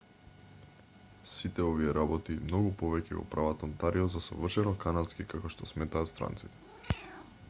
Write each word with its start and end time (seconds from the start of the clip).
сите 1.31 1.65
овие 1.71 1.91
работи 1.97 2.37
и 2.37 2.45
многу 2.47 2.71
повеќе 2.79 3.19
го 3.19 3.27
прават 3.35 3.67
онтарио 3.67 4.09
за 4.15 4.23
совршено 4.29 4.73
канадски 4.87 5.29
како 5.35 5.53
што 5.57 5.71
сметаат 5.75 6.11
странците 6.15 6.99